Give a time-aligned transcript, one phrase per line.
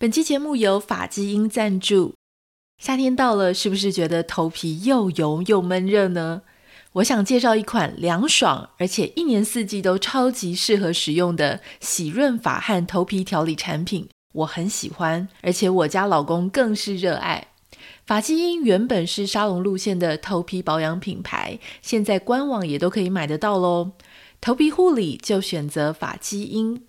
[0.00, 2.14] 本期节目由法基因赞助。
[2.78, 6.40] 夏天到了，是不是觉得头皮又油又闷热呢？
[6.92, 14.08] 我想介绍一款凉爽，而且一年四季都超级适合使用的洗润发和头皮调理产品。
[14.32, 17.48] 我很喜欢，而且我家老公更是热爱。
[18.06, 23.90] 发基因原本是沙龙路线的头皮保养品牌，现在官网也都可以买得到喽。
[24.40, 26.82] 头皮护理就选择法基因。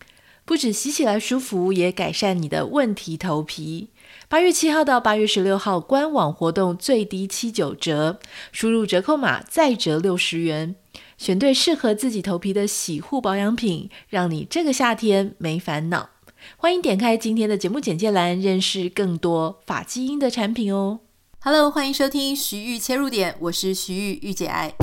[0.52, 3.88] 不止洗起来舒服，也改善你的问题头皮。
[4.28, 8.20] 八月七号到八月十六号，官网活动最低七九折，
[8.52, 10.76] 输入折扣码再折六十元，
[11.18, 16.10] 选对适合自己头皮的洗护保养品，让你这个夏天没烦恼。
[16.58, 21.00] 欢迎点开今天的节目简介栏，认识更多发基因的产品哦。
[21.40, 24.74] Hello，欢迎收听徐玉切入点，我是徐玉，御姐爱。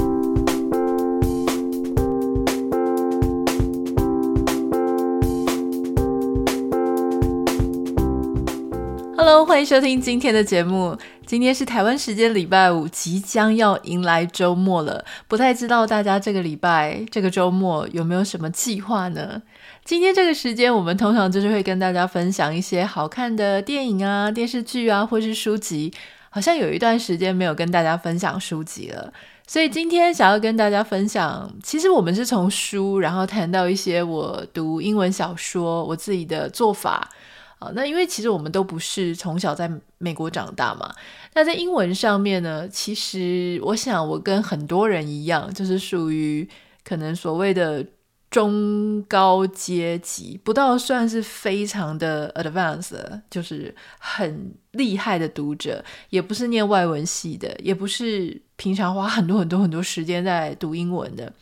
[9.31, 10.97] Hello，欢迎收听今天的节目。
[11.27, 15.05] 今天是台湾时间礼拜五，即将要迎来周末了。
[15.29, 19.43] 不太知道大家这个礼拜、这个周末有没有什么计划呢？
[19.85, 25.93] 今天这个时间，我们通常就是会跟大家分享一些好看的电影啊、电视剧啊，或是书籍。
[26.31, 29.13] 好像有一段时间没有跟大家分享书籍了，
[29.47, 31.55] 所以今天想要跟大家分享。
[31.63, 37.11] 其实我们是从书，然后谈到一些我读英文小说，我自己的做法。
[37.59, 40.95] 啊，那因为其实我们都不是从小在美国长大嘛，
[41.35, 46.49] 那在英文上面呢，其实我想我跟很多人一样，就是属于
[46.85, 47.85] 可能所谓的
[48.31, 61.33] 中高阶级，不到算是非常的 advanced，就是很厉害的读者，也不是念外文系的，也不是平常花很多很多很多时间在读英文的。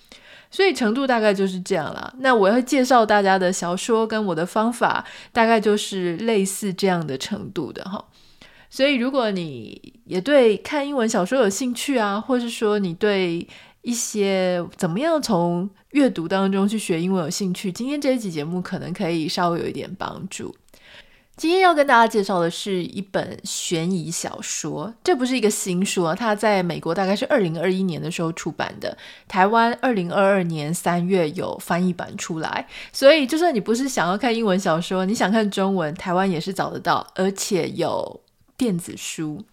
[0.57, 2.11] 所以程度大概就是这样啦。
[2.21, 8.03] 那我要介绍大家的小说跟我的方法，大概就是类似这样的程度的哈。
[8.71, 13.47] 所以如果你也对看英文小说有兴趣啊，或是说你对
[13.83, 20.57] 一些怎么样从阅读当中去学英文有兴趣，今天这一集节目可能可以稍微有一点帮助。
[21.37, 28.97] 今天要跟大家介绍的是一本悬疑小说，这不是一个新书啊，它在美国大概是二零二一年的时候出版的，
[29.29, 38.23] 台湾二零二二年三月有翻译版出来，所以就算你不是想要看英文小说，你想看中文，台湾也是找得到，而且有
[38.57, 39.45] 电子书。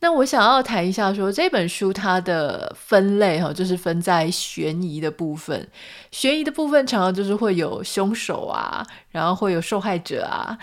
[0.00, 5.66] 那我想要谈一下说这本书它的分类哈，就是分在悬疑的部分，
[6.10, 10.58] 悬疑的部分常常就是会有凶手啊，然后会有受害者啊。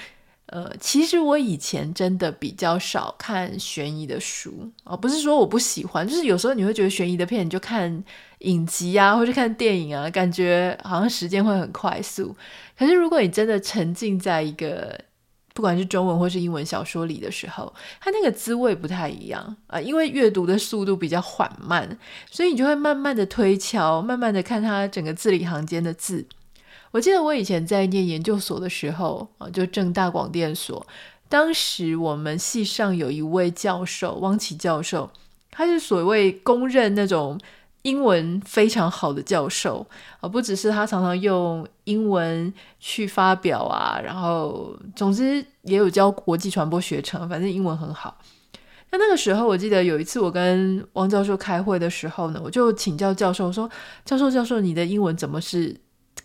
[0.48, 8.04] 呃，其实我以前真的比较少看悬疑的书啊，不是说我不喜欢，就是有时候你会觉得悬疑的片，你就看
[8.40, 12.34] 影集啊，或者看电影啊，感觉好像时间会很快速。
[12.78, 14.98] 可是如果你真的沉浸在一个
[15.54, 21.98] 不管是中文或是英文小说里的时候，它那个滋味不太一样啊，因为阅读的速度比较缓慢，
[22.32, 26.26] 所以你就会慢慢的推敲，慢慢的看它整个字里行间的字。
[26.92, 30.86] 我记得我以前在念研究所的时候啊，就正大广电所，
[31.28, 35.10] 当时我们系上有一位教授，汪琦教授，
[35.52, 37.40] 他是所谓公认那种
[37.82, 39.86] 英文非常好的教授
[40.22, 48.18] 啊，不只是他常常用英文去发表啊，然后总之也有教国际传播学程，反正英文很好。
[48.90, 53.70] 那那个时候，我记得有一次我跟汪教授开会的时候呢，我就请教教授说
[54.06, 55.76] ：“教授，教授，你的英文怎么是？”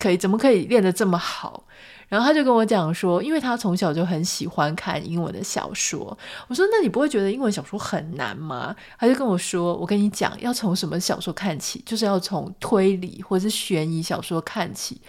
[0.02, 1.62] 可以怎么可以练得这么好？
[2.08, 6.18] 然后他就跟我讲说，因为他从小就很喜欢看英文的小说。
[6.48, 8.74] 我说，那你不会觉得英文小说很难吗？
[8.98, 11.80] 他就跟我说，我跟你讲，要从什么小说看起？
[11.86, 15.00] 就是要从推理或者是悬疑小说看起。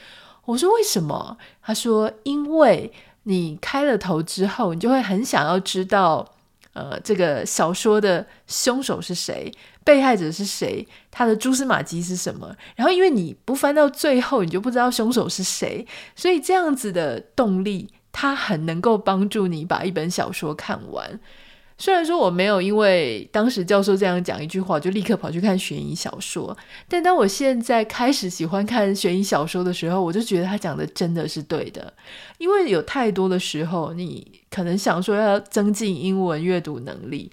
[0.46, 1.38] 我说，为什么？
[1.62, 2.94] 他说，因为
[3.24, 6.33] 你开了头之后，你就会很想要知道。
[6.74, 9.52] 呃，这个小说的凶手是谁？
[9.84, 10.88] 被害者是谁？
[11.12, 12.56] 他的蛛丝马迹是什么？
[12.76, 15.86] 然后，因为你不翻到最后，你就不知道凶手是谁，
[16.16, 21.20] 所以这样子的动力，它很能够帮助你把一本小说看完。
[21.78, 26.56] 虽然说我没有因为当时教授这样讲一句话就立刻跑去看悬疑小说，
[26.88, 31.92] 但当我现在开始喜欢看悬疑小说的时候，我就觉得他讲的真的是对的。
[32.38, 37.32] 因为有太多的时候，你可能想说要增进英文阅读能力，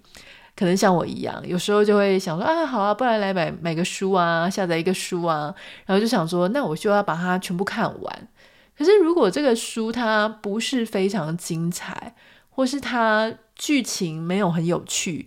[0.57, 5.55] 可能像我一样，有时候就会想说啊，好啊，不然来买买个书啊，下载一个书啊，
[5.87, 8.29] 然后就想说，那我就要把它全部看完。
[8.77, 12.15] 可是如果这个书它不是非常精彩，
[12.61, 15.27] 或是它剧情没有很有趣，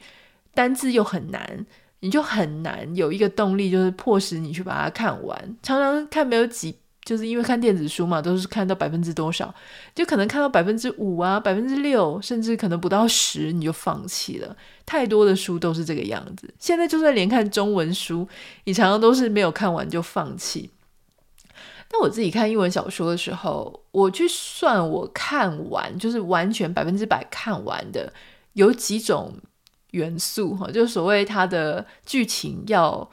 [0.54, 1.66] 单字又很难，
[2.02, 5.58] 你就很难有一个动力，就是迫使你去把它看完。
[5.64, 9.52] 常常看没有几就是因为看电子书嘛，都是看到百分之多少，
[9.96, 14.56] 就可能看到百分之五啊，百分之六，甚至可能不到十，你就放弃了。
[14.86, 16.54] 太多的书都是这个样子。
[16.60, 18.28] 现在就算连看中文书，
[18.66, 20.70] 你常常都是没有看完就放弃。
[21.96, 28.12] 那我自己看英文小说的时候，我去算我看完，就是完全百分之百看完的，
[28.54, 29.36] 有几种
[29.92, 33.08] 元素哈，就是所谓它的剧情要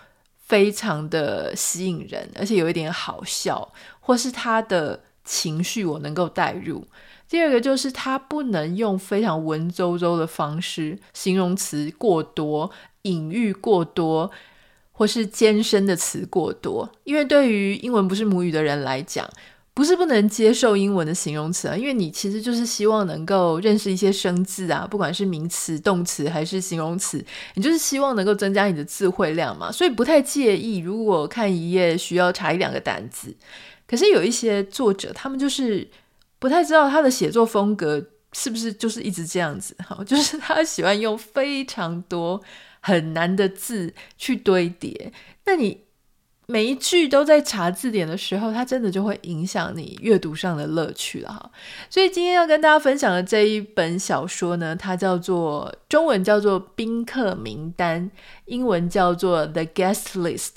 [0.47, 6.87] 非常的吸引人，而且有一点好笑，或是它的情绪我能够带入。
[7.29, 12.71] 第二个就是它不能用非常文绉绉的方式，形容词过多，
[13.03, 14.31] 隐喻过多。
[15.01, 19.27] 或是艰深的词过多，因为对于英文不是母语的人来讲，
[19.73, 27.25] 不是不能接受英文的形容词啊，因为你其实就是希望能够认识一些生字啊，不管是名词、动词还是形容词，
[27.55, 33.35] 你就是希望能够增加你的词汇量嘛，所以不太介意如果看一页需要查一两个单字。
[33.87, 35.89] 可是有一些作者，他们就是
[36.39, 38.05] 不太知道他的写作风格
[38.35, 42.43] 是不是就是一直这样子，哈，就是他喜欢用非常多。
[42.81, 45.13] 很难的字去堆叠，
[45.45, 45.83] 那你
[46.47, 51.51] 每一句都在查字典的时候，它真的就会影响你阅读上的乐趣了哈。
[51.89, 58.11] 所以今天要跟大家分享的这一本小说呢，它叫做中文叫做《宾客名单》，
[58.47, 60.55] 英文叫做《The Guest List》。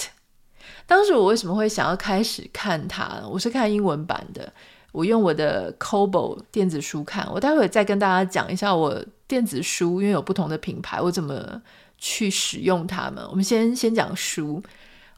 [0.87, 3.21] 当时我为什么会想要开始看它？
[3.29, 4.51] 我是看英文版的，
[4.93, 7.29] 我用我的 Kobo 电子书看。
[7.31, 11.61] 我待会再跟大家讲一下我电子书，因为有不同的品牌，我怎么。
[12.05, 13.25] 去使用它们。
[13.29, 14.61] 我们先先讲书。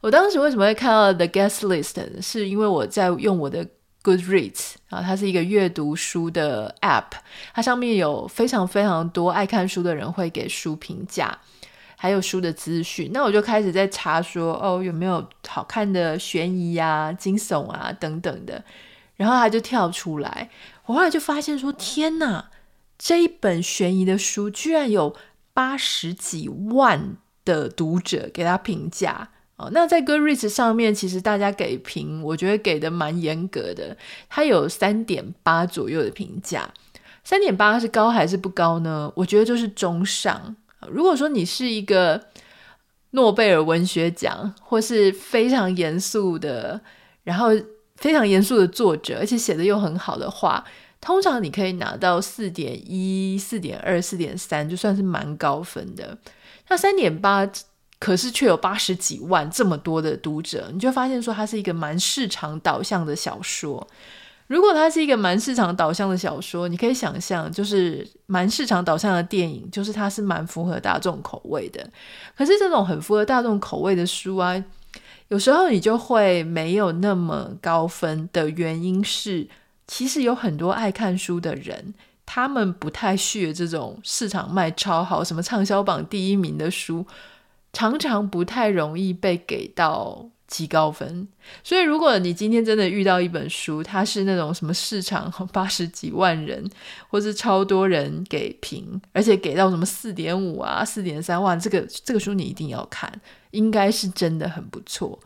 [0.00, 2.22] 我当时为什么会看到 The Guest List？
[2.22, 3.66] 是因为我在用我的
[4.04, 7.10] Goodreads 啊，它是一个阅读书的 App，
[7.52, 11.36] 它上面有非常非常多爱看书的人会给书评价，
[11.96, 13.10] 还有书的资讯。
[13.12, 18.62] 那我就开始在查说，哦，有没有好看的悬疑啊、惊悚啊等等的。
[19.16, 20.50] 然后它就跳出来，
[20.84, 22.50] 我后来就发现说，天哪，
[22.96, 25.16] 这一本悬疑的书居然有。
[25.56, 33.96] 八十几万的读者给他评价哦，那在 Goodreads 上面，其实大家给评，我觉得给的蛮严格的，
[34.28, 36.68] 它有三点八左右的评价。
[37.24, 39.10] 三点八是高还是不高呢？
[39.16, 40.54] 我觉得就是中上。
[40.90, 42.26] 如果说你是一个
[43.12, 46.78] 诺贝尔文学奖或是非常严肃的，
[47.24, 47.48] 然后
[47.94, 50.62] 非常严肃的作者，而且写的又很好的话。
[51.06, 56.18] 通常你可以拿到四点一、四点二、四点三，就算是蛮高分的。
[56.66, 57.48] 那三点八，
[58.00, 63.86] 可是却有八十几万这么多的读者，你就发现说它是一个蛮市场导向的小说。
[64.48, 71.88] 如果它是一个蛮市场导向的小说，你可以想象，就是蛮市场导向的电影，就是它是蛮符合大众口味的。
[72.36, 74.60] 可是这种很符合大众口味的书啊，
[75.28, 79.46] 有时候你就会没有那么高分的原因是。
[79.86, 81.94] 其实有很多爱看书的人，
[82.24, 87.06] 他们不太屑这种市场卖超好、什么畅销榜第一名的书，
[87.72, 91.28] 常常不太容易被给到极高分。
[91.62, 96.68] 所以，如果你今天真的遇到一本书，它是那种什么市场八十几万人，
[97.08, 103.20] 或是超多人给评，而且给到什么四点五啊、四点三万，这个这个书你一定要看，
[103.52, 105.18] 应该是真的很不错。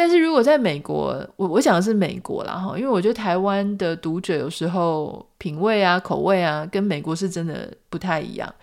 [0.00, 8.54] 但是如果在美国，我我想的是美国啦哈，因为我觉得台湾的读者有时候品味啊、口味啊，跟美国是真的不太一样。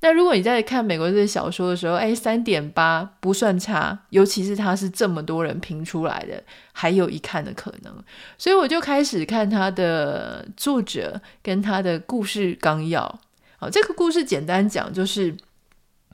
[0.00, 6.42] 那如果你在看美国这些小说的时候，哎，三点八不算差，尤其是它是这么多人评出来的，
[6.72, 7.92] 还有一看的可能。
[8.38, 13.20] 所以我就开始看他的作者跟他的故事纲要。
[13.58, 15.36] 好，这个故事简单讲，就是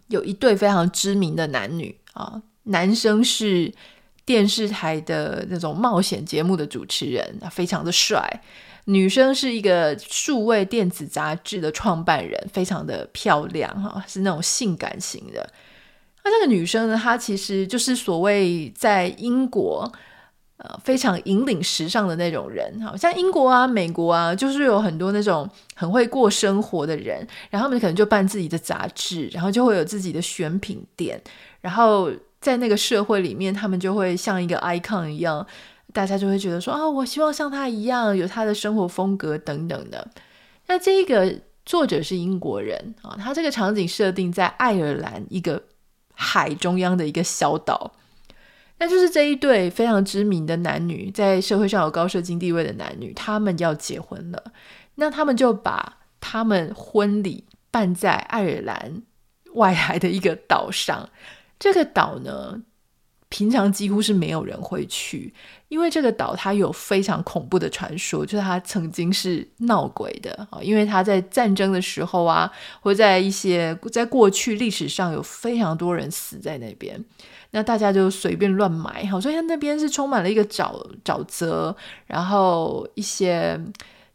[0.09, 3.73] 有一对非常知名的男女啊，男生是。
[4.26, 8.43] 电视台的那种冒险节目的主持人，非常的帅。
[8.87, 15.50] 女生是一个数位电子杂志的创办人，非常的漂亮哈，是那种性感型的。
[16.23, 19.90] 那这个女生呢，她其实就是所谓在英国
[20.59, 22.81] 呃非常引领时尚的那种人。
[22.83, 31.19] 好像英国啊、美国啊，就是有很多那种很会过生活的人，然后他们可能就办自己的杂志，然后就会有自己的选品店，
[31.61, 32.11] 然后。
[32.45, 35.47] 在那个社会里面，他们就会像一个 icon 一样，
[35.95, 40.07] 大家就会觉得说啊，我希望像他一样有他的生活风格等等的。
[40.67, 45.63] 那这个作者是英国人啊，他这个场景设定在爱尔兰一个
[46.13, 47.95] 海中央的一个小岛，
[48.79, 54.53] 那就是这一对非常知名的男女，在社会上有高社经地位的男女，他们要结婚了，
[54.97, 59.01] 那他们就把他们婚礼办在爱尔兰
[59.55, 61.09] 外海的一个岛上。
[61.64, 62.61] 这个岛呢，
[63.30, 65.33] 平常几乎是没有人会去，
[65.68, 72.52] 因为这个岛它有非常恐怖的传说，就是它曾经是闹鬼的啊，因为它在战争的时候啊，
[72.83, 77.02] 或在一些在过去历史上有非常多人死在那边，
[77.52, 81.75] 那大家就随便乱埋，好，所以那边是充满了一个沼沼泽，
[82.06, 83.59] 然后一些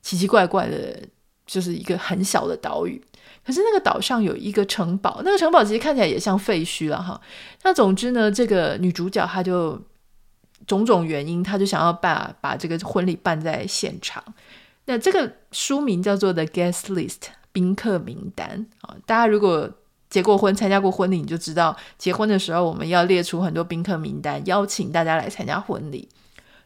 [0.04, 1.02] 奇奇怪怪的，
[1.50, 3.02] 就是一个很小的岛屿。
[3.44, 7.20] 可是那个岛上有一个城堡，那个城堡其实看起来也像废墟了哈。
[7.64, 9.82] 那总之呢，这个女主角她就
[10.68, 14.24] 种种原因，她就想要把把这个婚礼办在现场。
[14.86, 17.10] 那这个书名叫做《The Guest List》
[17.52, 18.96] 宾客名单啊。
[19.08, 19.68] 大家如果
[20.12, 26.08] 结过婚、参加过婚礼，你就知道结婚的时候我们要列出很多宾客名单，邀请大家来参加婚礼。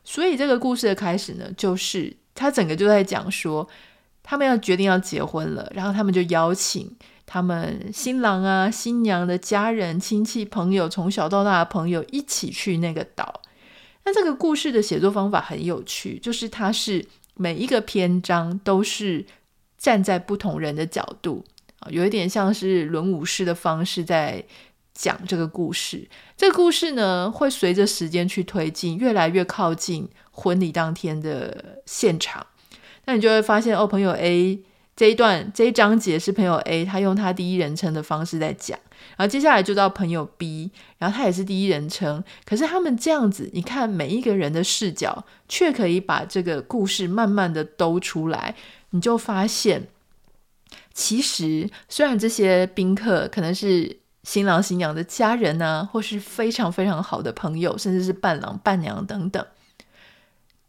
[0.03, 3.65] 所以这个故事的开始呢，就是他整个就在讲说。
[4.23, 6.89] 他们要决定要结婚了，然后他们就邀请
[7.25, 13.41] 他们新郎啊、新娘的家人、亲戚、朋友，从小到大的朋友一起去那个岛。
[14.05, 19.25] 那这个故事的写作方法很有趣，就是它是每一个篇章都是
[19.77, 21.45] 站在不同人的角度
[21.79, 24.43] 啊，有一点像是轮舞式的方式在
[24.93, 26.07] 讲这个故事。
[26.35, 32.45] 这个故事呢，会随着时间去推进，越来越靠近婚礼当天的现场。
[33.05, 34.59] 那你就会发现哦，朋友 A
[34.95, 38.77] 这一段这一章节是朋友 A，他用他第一人称的方式在讲，
[39.17, 40.69] 然后接下来就到朋友 B，
[40.99, 48.55] 然后他也是第一人称，可是他们这样子，你看每一个人的视角，却可以把这个故事慢慢的兜出来，
[48.91, 49.87] 你就发现，
[50.93, 59.43] 其实虽然这些宾客可能是新郎新娘的家人啊，或是非常非常好的朋友，甚至是伴郎伴娘等等。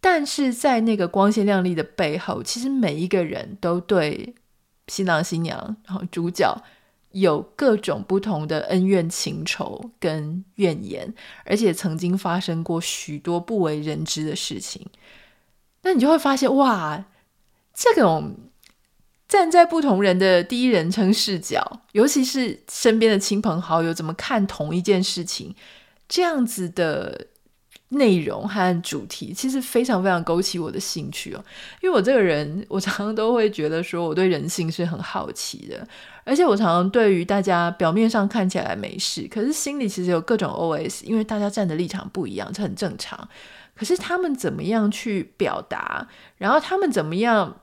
[0.07, 4.35] 但是在那个光鲜亮丽的背后，其实每一个人都对
[4.87, 6.63] 新郎新娘，然后主角
[7.13, 11.15] 有各种不同的恩怨情仇跟怨言，
[11.47, 14.87] 而且曾经发生过许多不为人知的事情。
[15.85, 17.07] 那你就会发现，哇，
[17.73, 18.37] 这种
[19.27, 25.55] 站在不同人的第一人称视角，尤其是身边的亲朋好友怎么看同一件事情，
[26.07, 27.29] 这样子的。
[27.95, 31.45] 内容和主题其实非常非常勾起我的兴趣哦，
[31.83, 35.87] 因为我这个人，我常常都会觉得说我对人性是很好奇的，
[36.25, 43.29] 而且我常常对于大家表面上看起来没事，可是心里其实有各种 OS，因为大家站的立场不一样，这很正常。
[43.75, 46.07] 可是他们怎么样去表达，
[46.39, 47.57] 然后他们怎么样？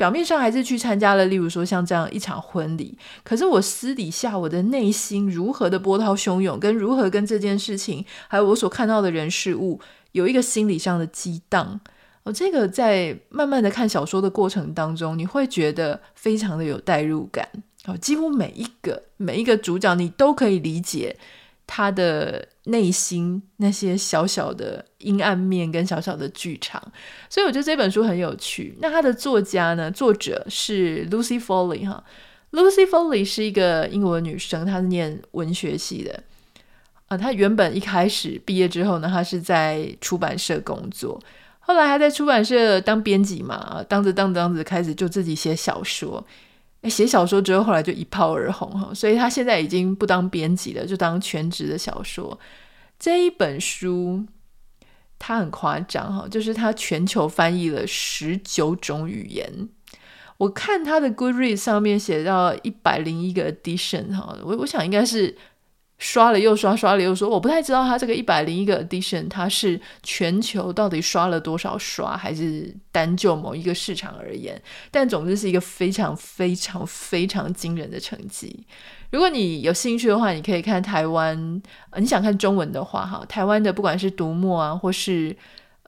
[0.00, 9.78] 表面上还是去参加了，例如说像这样一场婚礼，可是我私底下我的内心如何的波涛汹涌，跟如何跟这件事情，还有我所看到的人事物，
[10.12, 11.78] 有一个心理上的激荡。
[12.22, 17.46] 哦，这个在慢慢的看小说的过程当中，你会觉得非常的有代入感。
[17.84, 21.14] 哦，几乎每一个每一个主角，你都可以理解。
[21.72, 26.82] 他的内心那些小小的阴暗面跟小小的剧场，
[27.28, 28.76] 所以我觉得这本书很有趣。
[28.80, 29.88] 那他的作家呢？
[29.88, 32.02] 作者是 Lucy Foley 哈。
[32.50, 36.20] Lucy Foley 是一个英国女生，她是念文学系的。
[37.06, 41.22] 啊，她原本一开始毕业之后呢，她是在出版社工作，
[41.60, 46.26] 后来还在出版社当编辑嘛，当着当着当着开始就自己写小说。
[46.88, 52.38] 写小说之后，后来就一炮而红哈，所以他现在已经不当编辑了，就当全职的小说。
[52.98, 54.24] 这一本书
[55.18, 59.68] 他很夸张哈，就是他全球翻译了十九种语言。
[60.38, 65.36] 我看他的 Goodreads 上面写到一百零一个 edition 哈，我我想应该是。
[66.00, 74.60] 刷了又刷，刷了又说，我不太知道它这个一百零一个 edition，它是全球到底刷了多少刷，还是单就某一个市场而言？
[74.90, 78.66] 但总之是一个非常非常非常惊人的成绩。
[79.10, 81.62] 如果你有兴趣的话，你可以看台湾，
[81.96, 85.36] 你想看中文的话，哈，台湾的不管是读墨啊，或是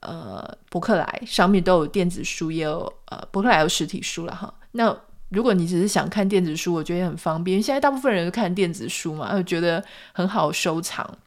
[0.01, 4.53] 呃博客来上面都有电子书，也有呃博客来有实体书了哈。
[4.73, 4.95] 那
[5.33, 7.61] 如果你只是想看电子书，我觉得也很方便。
[7.61, 11.17] 现在大部分人都看电子书嘛，我觉得很好收藏。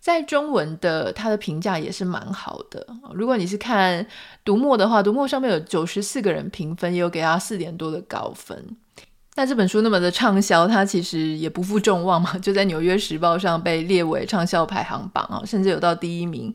[0.00, 2.86] 在中文的，它的评价也是蛮好的。
[3.14, 4.06] 如果你是看
[4.44, 8.76] 读墨的话，读墨上面有九十四个人评分，也有给他四点多的高分。
[9.36, 16.54] 那这本书那么的畅销，它其实也不负众望嘛， 就在《纽约时报》上被列为畅销排行榜啊，甚至有到第一名。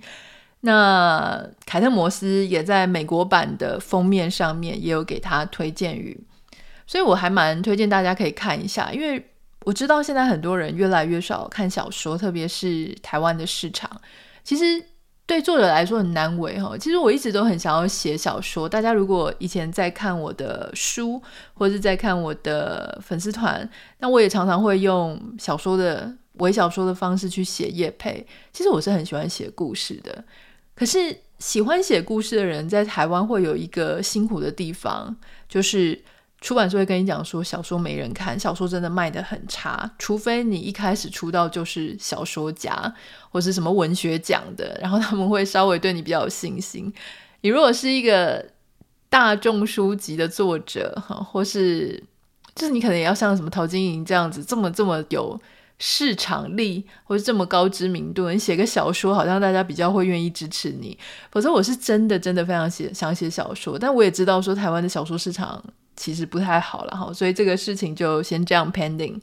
[0.62, 6.18] 那凯特摩斯也在美国版的封面上面也有给他推荐语。
[6.90, 9.24] 所以我还蛮推荐大家可以看一下，因为
[9.64, 13.88] 我知道现在很多人越来越少看小说，特别是台湾的市场。
[14.44, 14.84] 其实
[15.28, 16.76] 对作者来说很难为哈。
[16.80, 18.68] 其实我一直都很想要写小说。
[18.68, 21.22] 大家如果以前在看我的书，
[21.54, 23.70] 或者是在看我的粉丝团，
[24.00, 28.26] 那我也常常会用小说的伪小说的方式去写叶配。
[28.52, 30.24] 其实我是很喜欢写故事的。
[30.74, 35.16] 可是喜欢写故事的人在台湾会有一个辛苦的地方，
[35.48, 36.02] 就是。
[36.42, 42.94] 出版社会跟你讲说，小说没人看，小说真的卖得很差，除非你一开始出道就是小说家
[43.30, 46.92] 或是什么文学奖的，然后他们会稍微对你比较有信心。
[47.42, 48.46] 你如果是一个
[49.10, 52.02] 大众书籍的作者，哈，或是
[52.56, 55.38] 就是你可能也要像什么陶晶莹这样子，这么这么有
[55.78, 60.98] 市场力，或是这么高知名度，你写个小说，好像大家比较会愿意支持你。
[61.32, 65.62] 否则，我是真的真的非常写想写小说，但我也知道说台湾的小说市场。
[66.00, 69.20] 其实不太好了哈，所以这个事情就先这样 pending。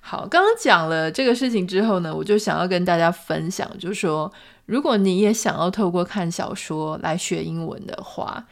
[0.00, 4.32] 好，刚刚讲了这个事情之后呢，我就想要跟大家分享，就是说，
[4.64, 8.46] 如果你也想要透过看小说来学英文的话，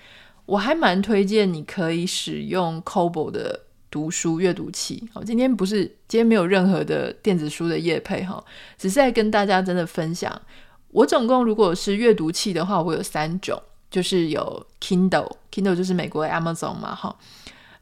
[0.44, 5.08] 我还蛮推荐你可以使用 Kobo 的读书阅读器。
[5.14, 8.44] 好，今天不是今天没有任何的电子书的业配哈，
[8.76, 10.38] 只是在跟大家真的分享。
[10.90, 13.62] 我总共如果是阅读器的话，我有三种。
[13.90, 17.16] 就是有 Kindle，Kindle 就是美国的 Amazon 嘛，哈，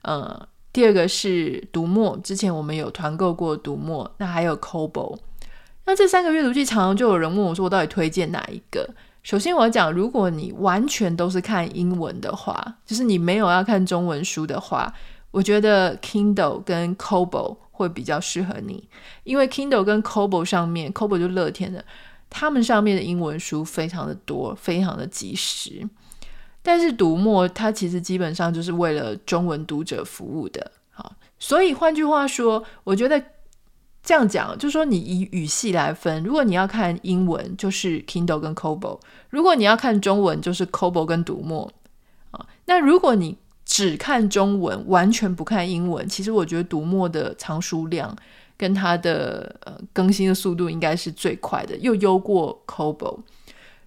[0.02, 5.18] 呃，第二个是读墨，之前我们有团购过读墨，那还有 Kobo，
[5.84, 8.88] 那这三个阅读器常常就有人问我说，我到底推荐哪一个？
[9.22, 14.92] 首先我要讲，如果你完全都是看英文的话，就是你没有要看中文书的话，
[15.32, 18.88] 我觉得 Kindle 跟 Kobo 会比较适合你，
[19.24, 21.84] 因为 Kindle 跟 Kobo 上面，Kobo 就乐天的。
[22.38, 25.88] 他们上面的英文书非常的多，非常的及时，
[26.60, 33.18] 但是读墨它其实基本上就是为了中文读者服务的，好，所以换句话说，我觉得
[34.02, 39.00] 这样讲，就是说你以语系来分，如果你要看英文，就是 Kindle 跟 Kobo；
[39.30, 41.72] 如果你要看中文，就是 Kobo 跟读墨
[42.32, 42.46] 啊。
[42.66, 48.14] 那如果你只看中文，完全不看英文，其实我觉得读墨的藏书量。
[48.56, 53.20] 跟它的呃更新的速度应该是最快的，又优过 Kobo。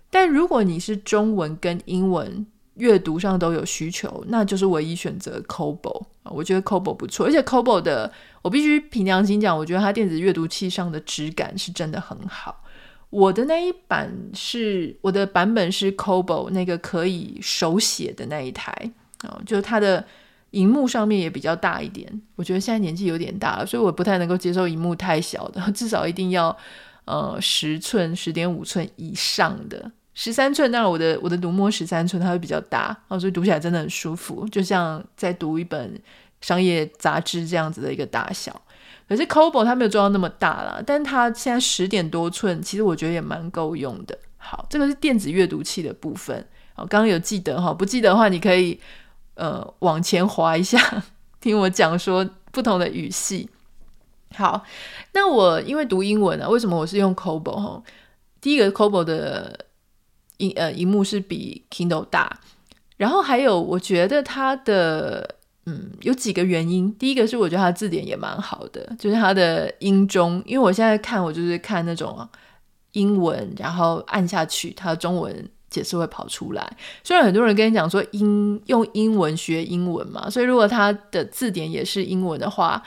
[0.10, 2.46] 但如果你是中文跟英文
[2.76, 6.32] 阅读上都有需求，那就是唯一选择 Kobo 啊。
[6.32, 8.12] 我觉得 Kobo 不错，而且 Kobo 的
[8.42, 12.64] 我必须凭良心讲，我觉得它电子阅读器上的质感是真的很好。
[13.10, 18.92] 我的那一版是我的版本是 Kobo 那个可以手写的那一台
[19.24, 20.06] 啊，就是它的。
[20.52, 26.56] 荧幕上面也比较大一点，我觉得现在年纪有点大了，所以我不太能够接受荧幕太小的， 至少一定要
[27.06, 30.72] 呃十寸、十点五寸以上的，十三寸。
[30.72, 36.02] 当然我的我的读墨十三寸，它会比较大，哦，所以读起来真的很舒服，就像在读一本
[36.42, 38.60] 商业杂志这样子的一个大小。
[39.08, 44.18] 可是 Kobo 它没有做到那么大啦，但它现在十点多寸，其实我觉得也蛮够用的。
[44.38, 46.44] 好，这个是电子阅读器的部分。
[46.74, 48.80] 好，刚刚有记得哈，不记得的话你可以。
[49.40, 50.78] 呃，往前滑一下，
[51.40, 53.50] 听我讲说不同的语系。
[54.36, 54.64] 好，
[55.14, 57.82] 那我因为读英文啊，为什么我是用 Kobo 哈？
[58.42, 59.66] 第一个 Kobo 的
[60.38, 62.40] 荧呃荧幕是比 Kindle 大，
[62.98, 66.94] 然后还有我觉得它的嗯有几个原因。
[66.96, 72.28] 第一个是我觉得它的字典也蛮好的，就是它的英中，因为我现在看我就是看那种
[72.92, 75.50] 英文，然后按下去它的中文。
[75.70, 76.78] 解释会跑出来。
[77.04, 82.82] 虽然很多人跟你讲说英用英文学英文嘛，所以如果他的字典也是英文的话，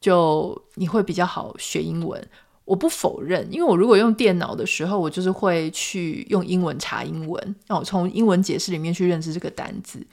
[0.00, 2.22] 就你会比较好学英文。
[2.64, 10.06] 我不否认，因为我如果用电脑的时候，我就是会去用英文查英文，然后从英文解释里面去认识这个单字。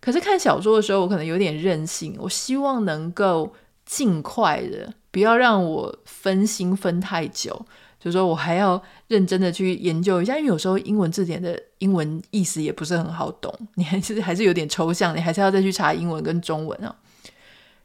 [0.00, 3.52] 可是看小说的时候，我可能有点任性，我希望能够
[3.86, 7.64] 尽快的，不要让我分心分太久。
[8.02, 16.96] 就说我还要认真的去研究一下，因为有时候英文字典的英文意思也不是很好懂，你还是还是有点抽象，你还是要再去查英文跟中文啊。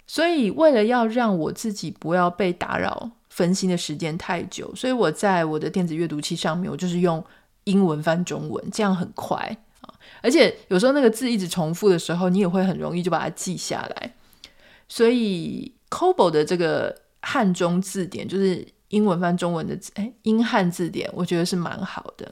[0.08, 7.22] 所以为了要让我自己不要被打扰、分心的时间太久，所以我在我的电子阅读器上面，我就是用
[7.66, 9.38] 英文翻中文，这样很快
[9.82, 9.94] 啊。
[10.22, 14.14] 而且有时候那个字一直重复的时候，你也会很容易就把它记下来。
[14.88, 18.66] 所以 Kobo 的这个汉中字典就是。
[18.96, 22.32] 英文翻中文的字，哎，英汉字典我觉得是蛮好的。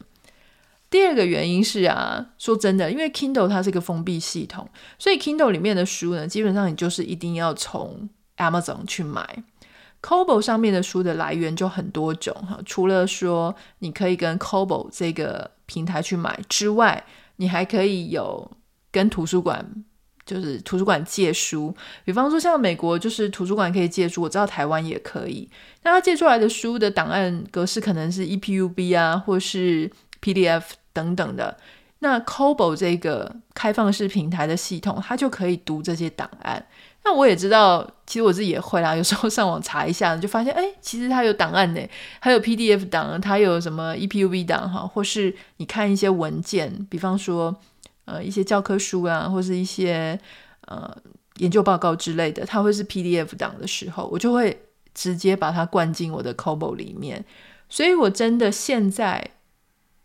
[0.90, 4.66] 第二个原因是啊，说真的，因为 Kindle 它是一个封闭系统，
[4.98, 9.44] 所以 Kindle 里面的书呢，基本上你就是一定要从 Amazon 去买。
[10.02, 17.04] Kobo 上面的书的来源就很多种哈，除了说你可以跟 Kobo 这个平台去买之外，
[17.36, 18.52] 你还可以有
[18.90, 19.84] 跟图书馆。
[20.26, 25.50] 就是图书馆借书，比方说像美国，就是图书馆可以借书，我知道台湾也可以。
[25.84, 31.58] 那他借出来的书的档案格式可能是 EPUB 啊，或是 PDF 等等的。
[32.00, 36.66] 那 c o b o 这个开放式平台的系统，它就可以读这些档案。
[37.06, 38.96] 那我也知道，其实我自己也会啦。
[38.96, 41.82] 有时候上网查一下，就发现，哎，其实它有档案呢，
[42.20, 47.56] 还有 PDF 档，它有什么 EPUB 档哈，或是你看一些文件，比方说，
[48.06, 50.20] 呃，一些教科书啊，或是一些
[50.68, 50.96] 呃
[51.38, 54.58] 研究报告之类的，它会是 PDF 档的时候，我就会
[54.94, 57.24] 直接把它灌进我的 Kobo 里面。
[57.70, 59.32] 所以我真的现在。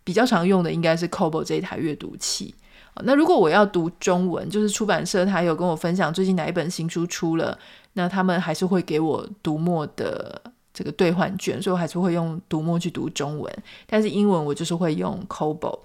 [0.05, 2.55] 比较常用的应该是 Kobo 这一台阅读器。
[3.03, 7.59] 那如果我要读中文，就是出版社他有跟我分享最近哪一本新书出了，
[7.93, 10.41] 那他们还是会给我读墨的
[10.73, 13.55] 这个兑换券，所以我还是会用读墨去读中文。
[13.87, 15.79] 但是英文我就是会用 Kobo。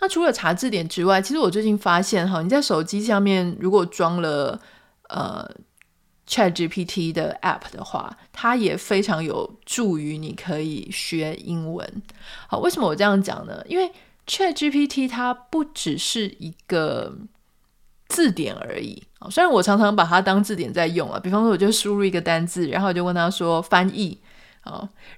[0.00, 4.60] 那除了查字典之外，其实我最近发现哈，你在手机上面如果装了
[5.08, 5.50] 呃。
[6.26, 12.02] ChatGPT 的 App 的话，它也非常有助于你可以学英文。
[12.48, 13.62] 好，为什么我这样讲呢？
[13.68, 13.92] 因为
[14.26, 17.14] ChatGPT 它不只是一个
[18.08, 19.02] 字典而已。
[19.30, 24.18] 虽然我常常把它当字典在用啊，比方说我就输入一个单字，然后就问他说翻译，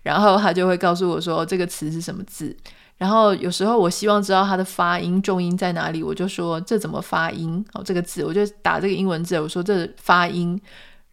[0.02, 2.56] 然后他就会告诉我说这个词是什么字。
[2.98, 7.64] 然后有时候我希望知道它的发音重音在哪里，我就说这怎么发音？
[7.74, 10.60] 哦，这个字我就打这个英文字，我说这发音。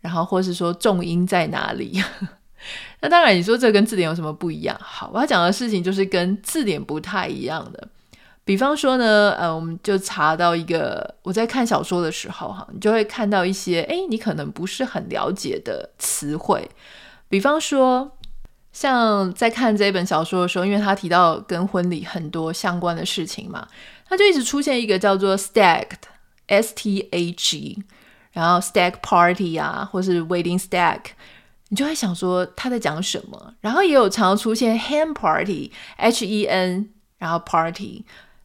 [0.04, 1.98] 然后，或是说重音在哪里？
[3.00, 4.78] 那当然，你说这跟字典有什么不一样？
[4.82, 7.88] 好，我要讲的事情就是跟字典不太一样的。
[8.44, 16.70] 比方说呢，呃，我们就查到一个，我在看小说的时候，哈，你就会看到一些，哎，你可能不是很了解的词汇。
[17.30, 18.18] 比方说，
[18.74, 23.66] 像在看这本小说的时候，因为他提到跟婚礼很多相关的事情嘛，
[24.10, 26.04] 他就一直出现一个叫做 staged，S-T-A-G。
[28.34, 31.00] 然后 stag party 啊，或是 wedding stag，
[31.70, 33.54] 你就会想说他在讲什么。
[33.62, 38.04] 然后也有常出现 hen party，H-E-N，然后 party，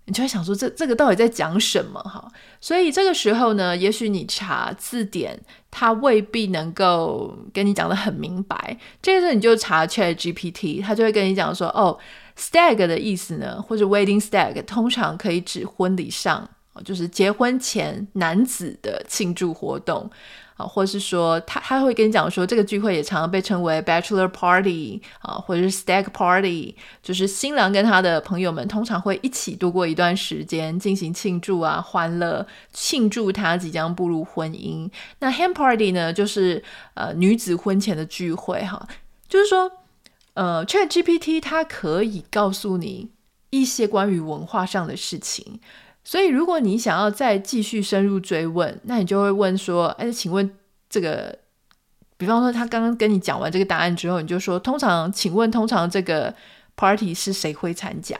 [0.08, 2.26] 你就会想说这这个到底在讲什么哈？
[2.60, 5.38] 所以这个时候呢，也许你查字典，
[5.70, 8.76] 它未必能够跟你讲得很明白。
[9.00, 11.96] 这个时候你就查 ChatGPT，它就会跟你讲说，哦
[12.36, 16.48] ，stag 的意思呢，或者 wedding stag，通常可以指婚礼上。
[16.84, 20.08] 就是结婚前男子的庆祝活动
[20.58, 34.90] 啊，或是说他他会跟你讲说，这个聚会也常常被称为 bachelor party 啊，或者是 stag party，就是新郎跟他的朋友们通常会一起度过一段时间，进行庆祝啊，欢乐庆祝他即将步入婚姻。
[35.20, 36.62] 那 hen party 呢，就是
[36.94, 38.88] 呃女子婚前的聚会哈，
[39.28, 39.70] 就是说
[40.34, 43.10] 呃 ChatGPT 它可以告诉你
[43.50, 45.60] 一些关于文化上的事情。
[46.08, 50.50] 所以，如果你想要再继续深入追问，那你就会问说：“哎，请问
[50.88, 51.38] 这个，
[52.16, 56.34] 比方说他刚刚跟你讲完这个答案之后，你就说，通常，请问通常这个
[56.76, 58.16] party 是谁会参加？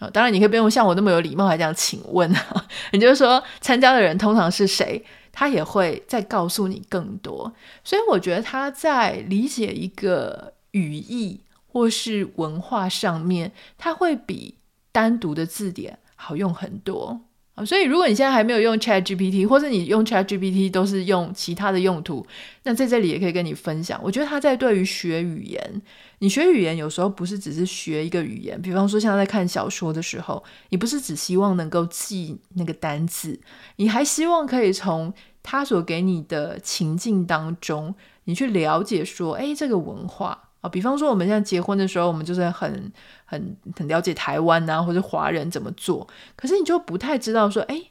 [0.00, 7.52] 哦，当然你可以不用像我那么有礼貌，还这样请问啊， 你就说参加的人通常是谁，他也会再告诉你更多。
[7.84, 14.54] 所以，我觉得他在理解一个语义或是文化上面，他会比
[14.90, 17.20] 单独的字典好用很多
[17.54, 17.64] 啊。
[17.64, 22.26] 所以，如果你现在还没有用 ChatGPT，或者你用 ChatGPT 都是用其他的用途，
[22.64, 23.98] 那在这里也可以跟你分享。
[24.02, 25.82] 我觉得它在对于学语言，
[26.18, 33.40] 你学语言有时候不是只是学一个语言，比方说像在看小说的时候，你不是只希望能够记那个单字，
[33.76, 40.68] 你还希望可以从他所给你的情境当中，你去了解说，哎，这个文化啊。
[40.68, 42.92] 比方说，我们现在结婚的时候，我们就是很、
[43.26, 46.08] 很、很了解台湾啊，或者华人怎么做。
[46.34, 47.82] 可是你就不太知道说，哎，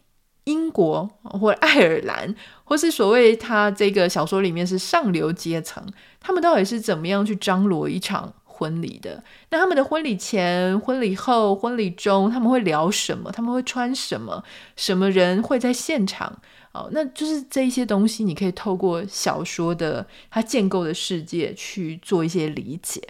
[0.45, 5.86] 英国或爱尔兰，或是所谓他这个小说里面是上流阶层，
[6.19, 9.24] 他们到底是怎么样去张罗一场婚礼的？
[9.50, 13.32] 那他们的婚礼前、婚礼后、婚礼中，他们会聊什么？
[13.32, 14.43] 他们会穿什么？
[14.76, 16.39] 什么人会在现场？
[16.74, 23.02] 哦，那就是这一些东西，你可以透过小说的它建构的世界去做一些理解。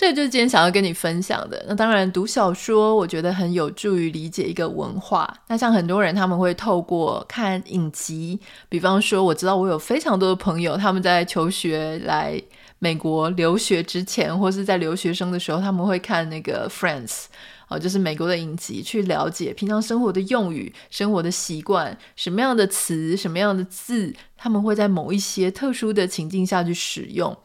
[0.00, 1.62] 这就是今天想要跟你分享的。
[1.68, 5.30] 那当然，读小说我觉得很有助于理解一个文化。
[5.46, 12.42] 那像很多人他们会透过看影集，比方说，我知道我有非常多的朋友，他们在求学来
[12.78, 17.24] 美国留学之前，或是在留学生的时候，他们会看那个 Friends。
[17.68, 27.36] 哦，就是美国的影集，去了解平常生活的用语、生活的习惯，什么样的词、什么样的字，他们会在某一些特殊的情境下去使用。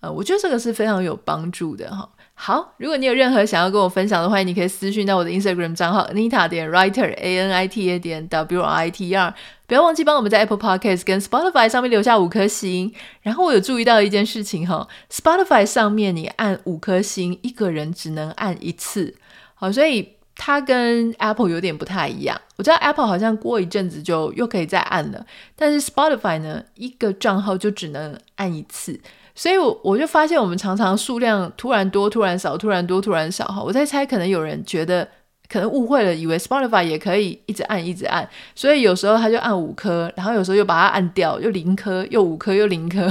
[0.00, 2.08] 呃，我觉得这个是非常有帮助的哈。
[2.32, 9.14] 好，如果你有任何想要跟我分享的话，你可以私讯到我的 Instagram 账号 Anita 点 Writer A N I T A 点 W R I T
[9.14, 9.34] R。
[9.66, 12.94] 不要忘记帮我们在 Apple Podcast 跟 Spotify 上面留下五颗星。
[13.20, 19.14] 然后我有注意到一件事情哈，Spotify 上面你按五颗星，一个人只能按一次。
[19.54, 22.40] 好，所以它跟 Apple 有点不太一样。
[22.56, 28.98] 我知道 Apple 好像过一阵子就又可以再按了，但是 Spotify 呢，一个账号就只能按一次。
[29.40, 33.46] 所以我，我就发现我们常常数量突然多、突然少、突然多、突然少。
[33.46, 35.08] 哈，我在猜，可能有人觉得
[35.48, 43.10] 可能误会了，以为 Spotify 也可以一直按、一直按，所以有时候他就按五颗，然后有时候又把它按掉，又零颗，又五颗，又零颗。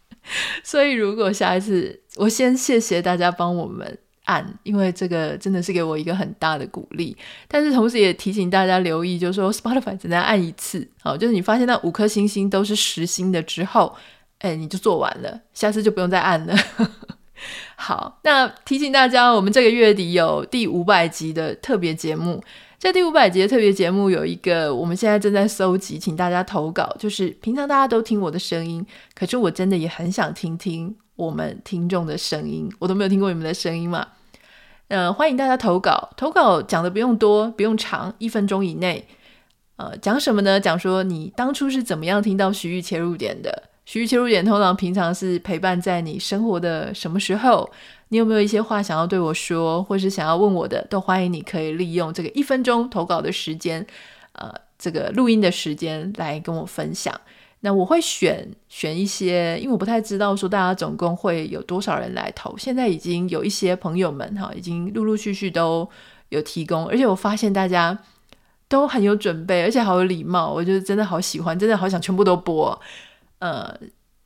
[0.64, 7.14] 所以，如果下一次，我先谢谢大家帮我们按，因为这个真的是给我一个很大的鼓励。
[7.46, 10.88] 但是，同时也提醒大家留意，就是说 Spotify 只能按一次。
[11.02, 13.94] 好，就是你发现那五颗星星都是实心的之后。
[14.40, 16.54] 哎，你就做完了，下次就不用再按了。
[17.76, 22.42] 好，那提醒大家，我们这个月底有第五百集的特别节目。
[22.78, 26.94] 这第五百集的特别节目有一个，我们现在正在搜集，请大家投稿。
[26.98, 32.70] 就是平常大家都听我的声音，可是我真的也很想听听我们听众的声音。
[32.78, 34.06] 我都没有听过你们的声音嘛？
[34.88, 36.10] 呃，欢迎大家投稿。
[36.16, 39.08] 投稿讲的不用多，不用长，一分钟以内。
[39.76, 40.60] 呃，讲什么呢？
[40.60, 43.64] 讲说你当初是怎么样听到徐玉切入点的。
[43.86, 47.70] 徐切入点通常平常是陪伴在你生活的什么时候？
[48.08, 50.84] 你有没有一些话想要对我说，或是想要问我的？
[50.90, 53.86] 都欢迎你可以利用这个一分钟投稿的时间，
[54.32, 57.18] 呃，这个录音的时间来跟我分享。
[57.60, 62.56] 那我会选选一些，因为我不太知道说大家总共会有多少人来投。
[62.58, 65.88] 现在已经有一些朋友们哈，已经陆陆续续都
[66.28, 67.96] 有提供，而且我发现大家
[68.68, 70.52] 都很有准备，而且好有礼貌。
[70.52, 72.78] 我觉得真的好喜欢，真的好想全部都播。
[73.38, 73.74] 呃，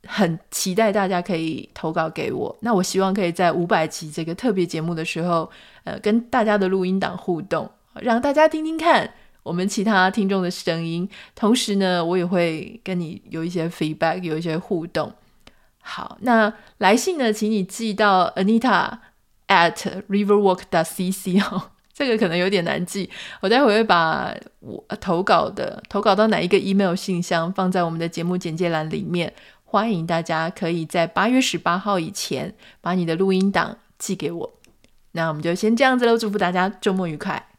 [0.07, 2.57] 很期待大家可以投稿给我。
[2.61, 5.51] 那我希望可以在五百集这个特别节目的时候，
[5.85, 11.09] 呃，跟大家的录音档互动，让大家听听看我们其他听众的声音。
[11.35, 15.13] 同时呢，我也会跟你有一些 feedback，有一些互动。
[15.83, 18.99] 好，那来信呢，请你寄到 Anita
[19.49, 21.71] at Riverwalk.cc 哦。
[22.01, 23.11] 这个可能有点难记，
[23.43, 29.31] 我待会会把我投稿的投稿到哪一个 email 信箱放在我们的节目简介栏里面，
[29.67, 34.51] 欢迎大家可以在八月十八号以前把你的录音档寄给我。
[35.13, 37.50] 那我们就先这样子喽，祝福大家周末愉快。